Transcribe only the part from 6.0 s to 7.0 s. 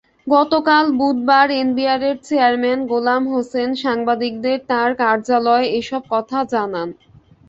কথা জানান।